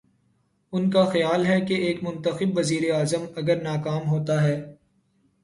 ان 0.73 0.89
کا 0.91 1.03
خیال 1.05 1.45
ہے 1.45 1.59
کہ 1.61 1.73
ایک 1.73 2.03
منتخب 2.03 2.57
وزیراعظم 2.57 3.25
اگر 3.35 3.61
ناکام 3.61 4.09
ہو 4.09 4.23
تا 4.25 4.41
ہے۔ 4.43 4.55